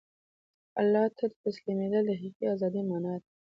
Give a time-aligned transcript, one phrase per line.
[0.79, 3.27] الله ته تسلیمېدل د حقیقي ازادۍ مانا ده.